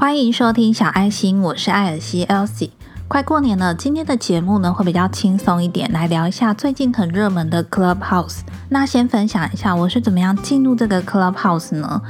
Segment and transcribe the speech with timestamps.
[0.00, 2.70] 欢迎收听小爱心，我是艾尔西 Elsie。
[3.06, 8.38] 快过年了，今天的节目呢会比较轻松一点，来聊一下最近很热门的 Clubhouse。
[8.70, 12.00] 那先分享一下我是怎么样进入这个 Clubhouse 呢？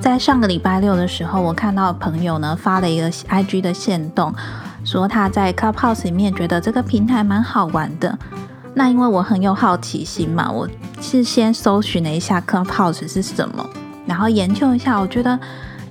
[0.00, 4.34] 在上个礼拜六的时候，我看到朋友呢发了一个 IG 的线动，
[4.84, 8.18] 说他在 Clubhouse 里面觉得这个平台蛮好玩的。
[8.74, 10.68] 那因为我很有好奇心嘛，我
[11.00, 13.64] 是先搜寻了一下 Clubhouse 是什么，
[14.04, 15.38] 然后研究一下，我觉得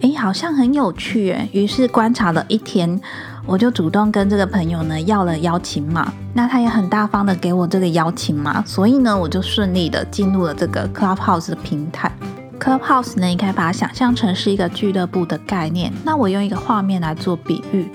[0.01, 2.99] 诶好像很有趣诶，于是观察了一天。
[3.47, 12.11] 我就主动跟这个朋友呢要了邀请码，那他也很大方的给我这个邀请码，所以呢我就顺利的进入了这个 Clubhouse 的平台。
[12.59, 15.93] Clubhouse 呢，你可以把它想象成是一个俱乐部的概念。
[16.03, 17.87] 那我用一个画面来做比喻，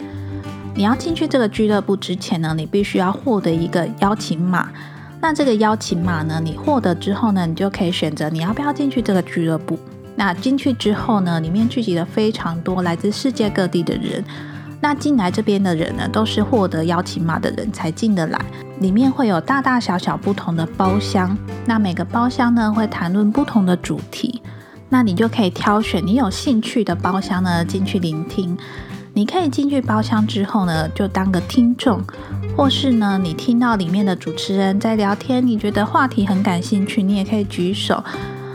[0.75, 4.69] 你要进去这个俱乐部之前呢，你必须要获得一个邀请码。
[5.21, 9.77] 那这个邀请码呢，你获得之后呢，你就可以选择你要不要进去这个俱乐部。
[10.21, 14.23] 那进去之后呢，里面聚集了非常多来自世界各地的人。
[14.79, 18.39] 那进来这边的人呢，都是获得邀请码的人才进得来。
[18.81, 24.43] 里面会有大大小小不同的包厢，那每个包厢呢会谈论不同的主题。
[24.91, 28.55] 那你就可以挑选你有兴趣的包厢呢进去聆听。
[29.15, 31.99] 你可以进去包厢之后呢，就当个听众，
[32.55, 38.05] 或是呢你听到里面的主持人在聊天，你觉得话题很感兴趣，你也可以举手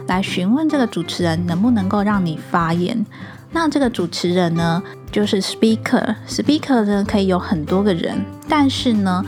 [0.08, 3.06] 来询问这个主持人能不能够让你发言。
[3.52, 9.24] 那这个主持人呢，就是 speaker，speaker 呢可以有很多个人，但是呢，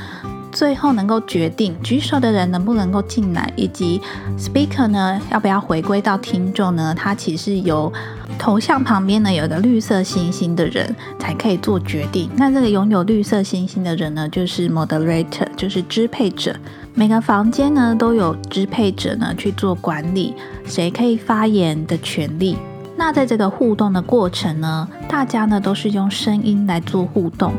[0.52, 4.02] 最后能够决定举手的人能不能够进来，以及
[4.38, 7.92] speaker 呢要不要回归到听众呢，它其实由
[8.38, 12.30] 头像旁边呢有一个绿色星星的人才可以做决定。
[12.36, 16.54] 那这个拥有绿色星星的人呢，就是 moderator，就是支配者。
[17.00, 20.34] 每个房间呢都有支配者呢去做管理，
[20.66, 22.58] 谁可以发言的权利。
[22.96, 27.54] 那在这个互动的过程呢，大家呢都是用声音来做互动。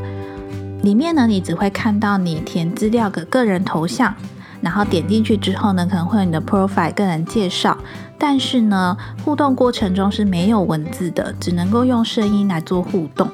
[0.83, 4.13] 里面呢，你只会看到你填资料的个人头像，
[4.61, 7.79] 然后点进去之后呢，可能会有你的 profile 个人介绍。
[8.19, 13.31] 但是呢，互动过程中是没有文字的，只能够用声音来做互动。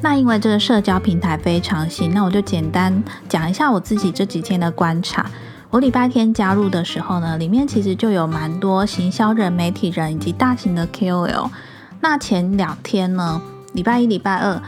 [0.00, 5.28] 那因为这个社交平台非常新，那我就简单讲一下我自己这几天的观察。
[5.70, 11.50] 我礼拜天加入的时候呢，里面其实就有蛮多行销人、媒体人以及大型的 KOL。
[12.00, 13.40] 那前两天呢，
[13.72, 14.62] 礼拜一、礼拜二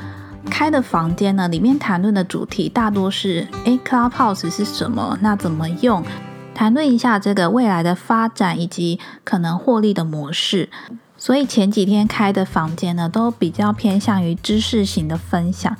[0.50, 5.16] 开的房间呢，里面谈论的主题大多是：诶 c l u b House 是什么？
[5.20, 6.02] 那怎么用？
[6.54, 10.68] 谈论一下这个未来的发展以及可能获利的模式。
[11.18, 15.76] 所以前几天开的房间呢，都比较偏向于知识型的分享。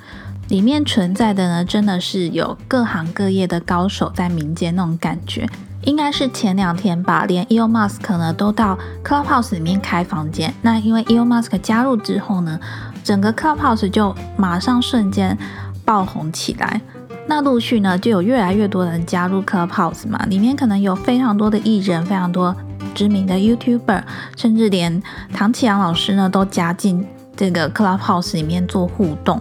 [0.49, 5.49] 里面存在的呢，真的是有各行各业的高手在民间那种感觉。
[5.85, 10.53] 应该是前两天吧，连 Elon Musk 呢都到 Clubhouse 里面开房间。
[10.61, 12.59] 那因为 Elon Musk 加入之后呢，
[13.05, 15.39] 整个 Clubhouse 就马上瞬间
[15.85, 16.81] 爆红起来。
[17.27, 22.57] 那陆续呢就有越来越多人加入 Clubhouse 嘛，里面可能有非常多的艺人，非常多
[22.95, 24.03] 知名的 YouTuber，
[24.37, 27.07] 甚至连唐启阳老师呢都加进
[27.37, 29.41] 这个 Clubhouse 里面做互动。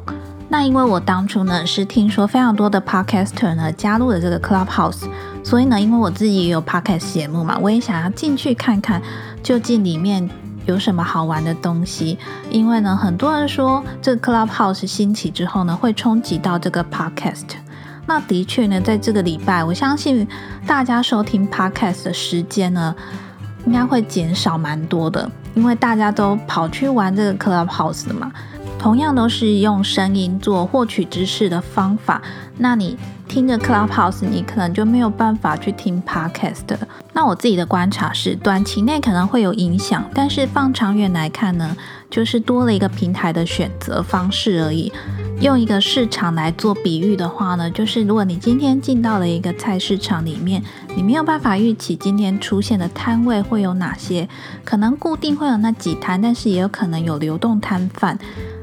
[0.49, 5.03] 那因为我当初呢是听说非常多的 podcaster 呢加入了这个 Clubhouse，
[5.43, 9.01] 所以呢，因为我自己也有 podcast 节目嘛，我也想要进去看看
[9.43, 10.29] 究竟里面
[10.65, 12.17] 有什么好玩的东西。
[12.49, 17.43] 因为呢，很多人说这个 Clubhouse 兴起之后呢，会冲击到这个 podcast。
[18.05, 20.25] 那的确呢，在这个礼拜，我相信
[20.65, 22.95] 大家收听 podcast 的时间呢，
[23.67, 28.31] 应该会减少蛮多的，因为大家都跑去玩这个 Clubhouse 嘛。
[28.79, 32.21] 同样都是用声音做获取知识的方法，
[32.57, 32.95] 那你
[33.27, 36.77] 听着 Clubhouse，你可能就没有办法去听 Podcast。
[37.11, 41.75] 那我自己的观察是，短期内可能会有影响，但是放长远来看呢，
[42.09, 44.93] 就是多了一个平台的选择方式而已。
[45.39, 50.63] 用一个市场来做比喻的话呢，就是如果你今天进到了一个菜市场里面，
[50.95, 54.27] 你没有办法预期今天出现的摊位会有哪些，
[54.65, 58.17] 可能固定会有那几摊，但是也有可能有流动摊贩。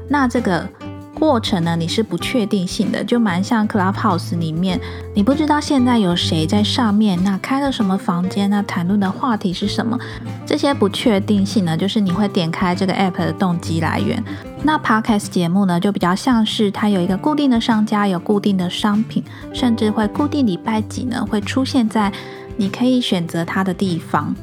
[0.09, 0.67] 那这个
[1.15, 4.79] 过程呢，你是不确定性的，就蛮像 Clubhouse 里面，
[5.15, 9.97] 你不知道现在有谁在上面，那开了什么房间，那谈论的话题是什么，
[10.45, 14.23] 这些不确定性呢，就是你会点开这个 app 的动机来源。
[14.61, 19.23] 那 podcast 节目呢，就比较像是它有一个固定的商家，有固定的商品，
[19.53, 22.11] 甚至会固定礼拜几呢，会出现在
[22.57, 24.35] 你可以选择它的地方。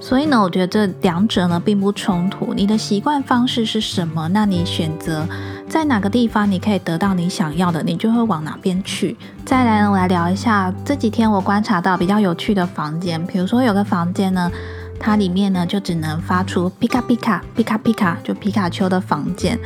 [0.00, 2.54] 所以呢，我觉得这两者呢并不冲突。
[2.54, 4.28] 你的习惯方式是什么？
[4.28, 5.26] 那你选择
[5.68, 9.14] 在哪个地方，你可以得到你想要的，你就会往哪边去。
[9.44, 13.24] 再来呢，我来聊一下这几天我观察到比较有趣的房间。
[13.26, 14.50] 比如说有个房间呢，
[14.98, 19.58] 它里面呢就只能发出皮卡皮卡皮卡皮卡，就皮卡丘的房间。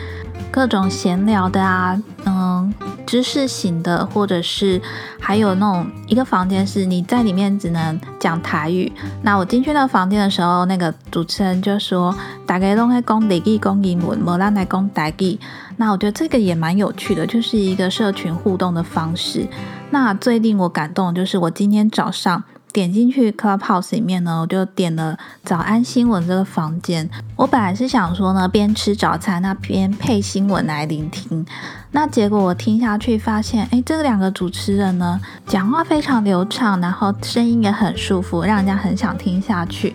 [0.50, 2.74] 各种闲聊的啊，嗯，
[3.06, 4.82] 知识型的，或者是
[5.18, 8.92] 还有那种一个房间是你在里面只能讲台语。
[9.22, 12.14] 那我进去那个房间的时候，那个主持人就说
[12.44, 15.38] ：“大家都在讲台语、讲英文，无人来讲台语。”
[15.84, 19.48] 那我觉得这个也蛮有趣的，就是一个社群互动的方式。
[19.90, 22.44] 那最令我感动的就是我今天早上。
[22.72, 27.06] 点进去 Clubhouse 里面呢，我就点了早安新闻这个房间。
[27.36, 31.44] 我本来是想说呢，边吃早餐那边配新闻来聆听。
[31.90, 39.94] 那结果我听下去发现，哎，这两个主持人呢，讲话非常流畅，然后声音也很舒服，让人家很想听下去。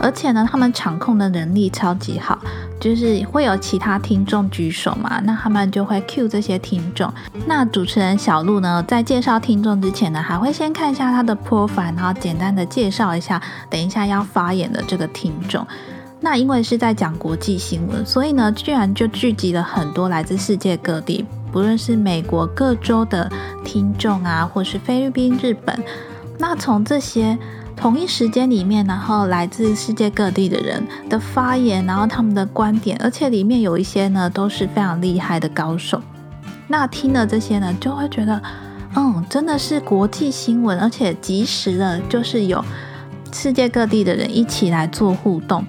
[0.00, 2.38] 而且呢，他们场控的能力超级好，
[2.78, 7.12] 就是会有其他听众举手嘛，那他们就会 cue 这些听众。
[7.46, 13.40] 那主持人小鹿呢，在介绍听众之前呢，还会先看一下他的 profile，然后简单的介绍一下
[13.70, 15.66] 等一下要发言的这个听众。
[16.20, 23.30] 那因为是在讲国际新闻，所以呢，居然就聚集了很多来自世界各地，不论是美国各州的
[23.64, 25.82] 听众啊，或是菲律宾、日本。
[26.38, 27.36] 那从这些。
[27.76, 36.00] 同一时间里面，然后来自世界各地的人的发言，然后他们的观点，而且里面有一些呢都是非常厉害的高手。
[36.66, 38.42] 那听了这些呢，就会觉得，
[38.96, 42.64] 嗯，真的是国际新闻，而且及时的，就是有
[43.30, 45.64] 世界各地的人一起来做互动。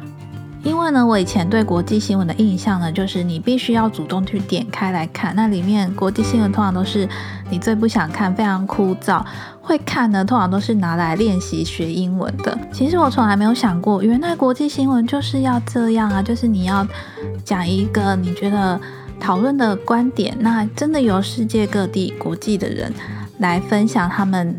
[0.68, 7.08] 因为呢，我以前对国际新闻的印象呢，就是你必须要主动去点开来看，那里面国际新闻通常都是
[7.50, 9.24] 你最不想看，非常枯燥。
[9.62, 12.58] 会看呢，通常都是拿来练习学英文的。
[12.74, 16.86] 其实我从来没有想过，原来国际新闻就是要这样啊，就是你要
[17.46, 18.78] 讲一个你觉得
[19.22, 22.94] 讨论的观点，那真的由世界各地国际的人
[23.38, 24.58] 来分享他们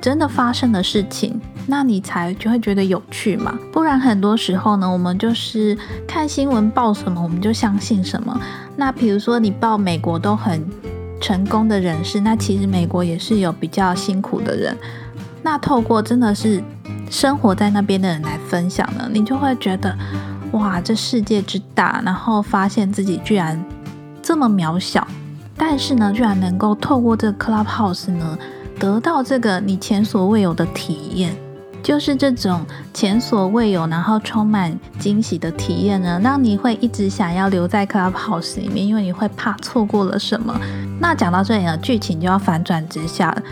[0.00, 3.58] 真的发生的事情，那你才就会觉得有趣嘛。
[3.72, 5.76] 不然很多时候呢，我们就是
[6.06, 8.40] 看新闻报什么我们就相信什么。
[8.76, 10.64] 那比如说你报美国都很。
[11.22, 14.74] 成功的人士，那其实美国也是有比较辛苦的人。
[15.42, 16.64] 那透过真的是
[17.10, 19.94] 生活在那边的人来分享呢，你就会觉得
[20.52, 23.62] 哇，这世界之大，然后发现自己居然
[24.22, 25.06] 这么渺小，
[25.58, 28.38] 但是呢，居然能够透过这个 Clubhouse 呢，
[28.78, 31.36] 得到这个你前所未有的体验。
[31.82, 40.58] 就是这种前所未有，然后充满惊喜的体验呢，让你会一直想要留在 Clubhouse 里面，因为你会怕错过了什么。
[41.00, 43.42] 那讲到这里呢，剧情就要反转直下了。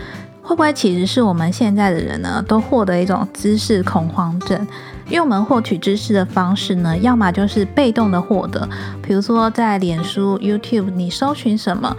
[0.41, 4.67] 会不会其实是我们现在的人呢，都获得一种知识恐慌症？
[5.07, 8.67] 因为我们获取知识的方式呢，要么就是被动的获得，
[9.01, 11.95] 比如说在脸书、YouTube，你搜寻什么，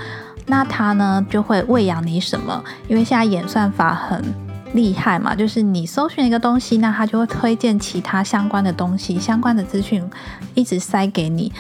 [0.47, 2.63] 那它呢就会喂养你什么。
[2.89, 4.50] 因为现在演算法很。
[4.73, 5.35] 厉害嘛？
[5.35, 10.03] 就是你搜寻一个东西，那它就会推荐其他相关的东西、相关的资讯，
[10.55, 11.53] 一直塞给你。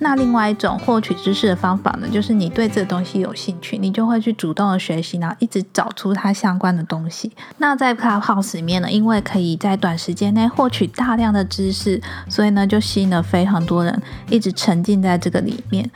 [0.00, 7.30] 那另外一种获取知识的方法呢，就是你对这个东西有兴趣，你就会去主动的学习，然后一直找出它相关的东西。
[7.58, 15.88] 那在 Clubhouse 里面呢，因为可以在短时间内获取大量的知识，所以呢，就吸引了非常多人一直沉浸在这个里面。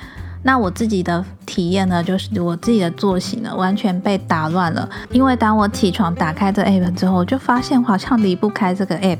[0.42, 4.88] 那我自己的体验呢，就是我自己的作息呢完全被打乱了。
[5.10, 9.18] 因为当我起床打开这 app 之后，就发现好像离不开这个 app，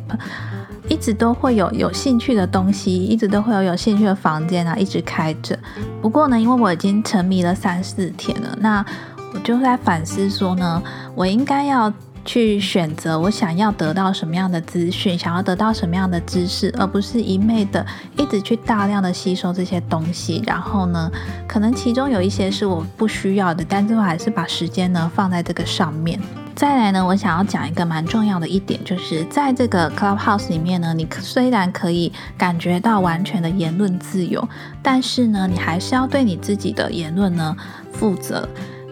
[0.88, 5.58] 一直都会有有兴趣的东西，一直都会有有兴趣的房间啊，一直开着。
[6.00, 8.84] 不过呢，因为我已经沉迷了三四天了，那
[9.34, 10.82] 我就在反思说呢，
[11.14, 11.92] 我应该要。
[12.28, 17.84] 去选择我想要得到什么样的资讯，想要得到什么样的知识，而不是一昧的
[18.18, 20.42] 一直去大量的吸收这些东西。
[20.46, 21.10] 然后呢，
[21.48, 26.20] 可能其中有一些是我不需要的，但最后还是把时间呢放在这个上面。
[26.54, 34.46] 再来呢，我想要讲一个蛮重要的一点，就是在这个 Clubhouse 里面呢，你虽然可以感觉到完全的言论自由，
[34.82, 37.56] 但是呢，你还是要对你自己的言论呢
[37.90, 38.46] 负责。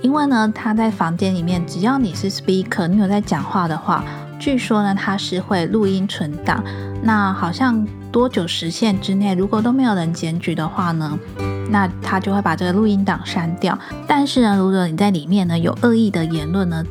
[0.07, 4.05] 因为呢，他在房间里面，只要你是 speaker，你有在讲话的话，
[4.39, 6.63] 据说呢，他是会录音存档。
[7.03, 11.19] 那好像多久时限之内，如果都没有人检举的话呢，
[11.71, 13.77] 那他就会把这个录音档删掉。
[14.07, 16.85] 但是呢，如果你在里面呢有恶意的言论呢，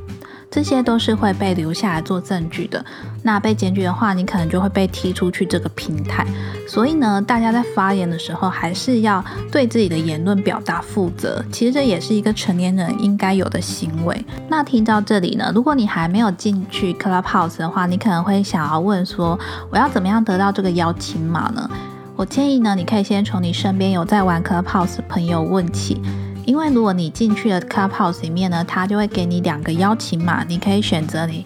[0.56, 2.84] 这些都是会被留下来做证据的。
[3.22, 6.26] 那被检举的话，你可能就会被踢出去这个平台。
[6.66, 9.22] 所以呢，大家在发言的时候，还是要
[9.52, 11.44] 对自己的言论表达负责。
[11.52, 14.26] 其实这也是一个成年人应该有的行为。
[14.48, 19.38] 那听到这里呢，如果你还没有进去 Clubhouse 的话，你可能会想要问说，
[19.70, 21.70] 我要怎么样得到这个邀请码呢？
[22.16, 26.02] 我建议呢，你可以先从你身边有在玩 Clubhouse 的朋友问起。
[26.46, 31.46] 因为如果你进去了 Clubhouse 里面呢，它就会给你两个邀请码，你可以选择你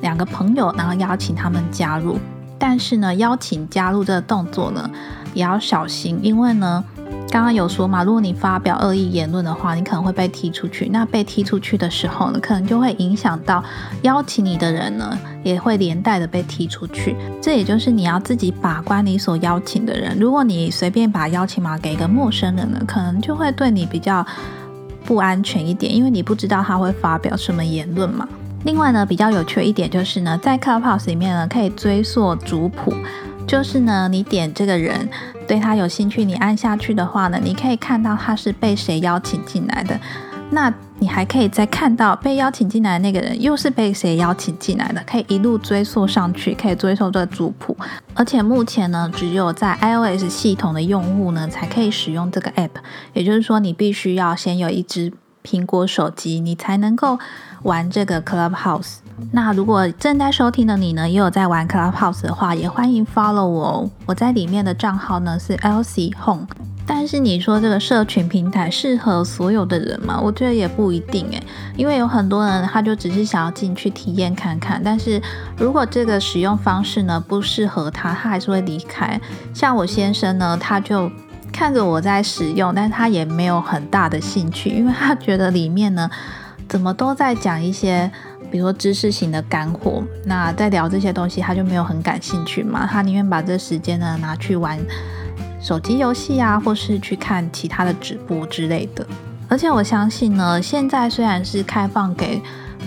[0.00, 2.18] 两个朋友，然后邀请他们加入。
[2.58, 4.90] 但是呢，邀请加入这个动作呢，
[5.34, 6.84] 也要小心，因为呢，
[7.30, 10.88] 刚刚有说嘛，如果你发表恶意言论的话，你可能会被踢出去。
[10.88, 13.62] 那被踢出去的时候呢，可能就会影响到
[14.02, 17.14] 邀请你的人呢，也会连带的被踢出去。
[17.40, 20.18] 这也就是你要自己把关你所邀请的人。
[20.18, 24.26] 如果你随便把邀请码给一个陌生人呢，可能就会对你比较
[25.04, 28.28] 不安全一点，因为你不知道他会发表什么言论嘛。
[28.64, 32.92] 另外呢，比较有趣一点就是呢，在 Clubhouse 里面呢，可以追溯族谱。
[33.50, 35.08] 就是呢，你点这个人
[35.48, 39.98] 对他有兴趣，你按下去的话呢，你可以看到他是被谁邀请进来的。
[40.50, 47.76] 那你还可以再看到被邀请进来的那个人又是被谁邀请进来的，可以一路追溯上去，可以追溯这个族谱。
[48.14, 52.70] 而且目前呢，只有在 iOS 系统的用户呢才可以使用这个 app，
[53.14, 55.12] 也就是说，你必须要先有一只
[55.44, 57.18] 苹果手机，你才能够
[57.64, 58.98] 玩这个 Clubhouse。
[59.32, 63.90] 那如果正在收听的你呢，也有在玩 Clubhouse 的话，也欢迎 follow 我。
[64.06, 66.46] 我在里面的账号呢是 Elsie Home。
[66.86, 70.20] 但是你说这个社群平台适合所有的人吗？
[70.20, 71.40] 我觉得也不一定诶，
[71.76, 74.80] 因为有很多人他就只是想要进去体验看看。
[74.84, 75.22] 但是
[75.56, 79.20] 如果这个使用方式呢不适合他，他还是会离开。
[79.54, 81.08] 像我先生呢，他就
[81.52, 86.10] 看着我在使用，但他也没有很大的兴趣，因为他觉得里面呢
[86.70, 88.10] 怎么都在讲一些。
[88.50, 92.84] 比如说知识型的干货，那在聊这些东西，他就没有很感兴趣嘛？
[92.84, 94.76] 他宁愿把这时间呢拿去玩
[95.60, 99.06] 手机游戏啊，或是去看其他的直播之类的。
[99.48, 102.42] 而且我相信呢，现在虽然是开放给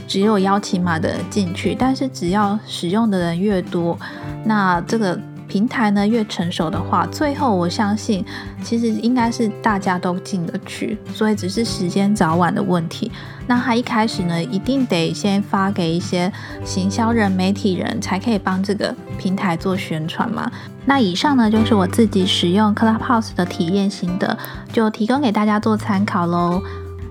[0.06, 3.98] 只有邀请码的进去，但是只要使用的人越多，
[4.44, 5.18] 那这个。
[5.54, 8.26] 平台呢越成熟的话，最后我相信
[8.64, 13.12] 其实应该是大家都进得去，所以只是时间早晚的问题。
[13.46, 16.32] 那他一开始呢，一定得先发给一些
[16.66, 20.52] 行销人、媒体人才可以帮这个平台做宣传嘛。
[20.86, 24.36] 那以上呢就是我自己使用 Clubhouse 的体验心得，
[24.72, 26.64] 就提供给大家做参考喽。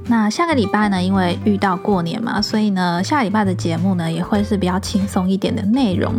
[0.09, 6.13] 那下个礼拜呢，因为遇到过年嘛，所以呢下礼拜的节目呢也会是比较轻松一点的内容。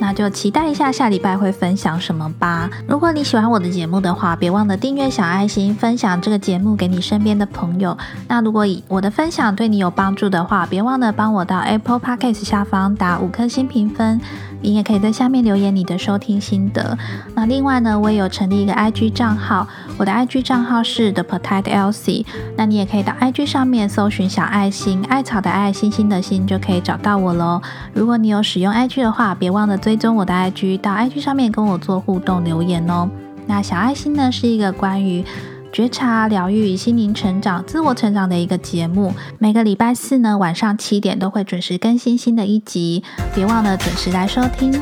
[0.00, 2.70] 那就期待一下下礼拜会分享什么吧。
[2.86, 7.96] 如果你喜欢我的节目的话，别忘了订阅小爱心，分享这个节目给你身边的朋友。
[8.28, 14.20] 那如果以我的分享对你有帮助的话，别忘了帮我到 Apple Podcast 下方打五颗星评分。
[14.60, 16.96] 你也可以在下面留言你的收听心得。
[17.34, 22.24] 那另外呢，我也有成立一个 IG 账号，我的 IG 账号是 The Potato Elsie。
[22.56, 27.60] 那你也可以到 IG 上面搜寻小爱心，艾草的爱，心心的心，就可以找到我喽。
[27.92, 33.08] 如果你有使用 IG 的话，别忘了追踪我的 IG，到 IG 上面跟我做互动留言哦。
[33.46, 35.24] 那小爱心呢，是一个关于。
[35.72, 43.02] 觉察、疗愈、心灵成长、自我成长的一个节目，每个礼拜四呢晚上七点都会准时更新新的一集，
[43.34, 44.72] 别忘了准时来收听。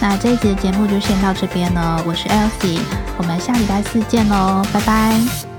[0.00, 2.80] 那这一集的节目就先到这边了，我是 Elsie，
[3.18, 5.51] 我们下礼拜四见喽，拜拜。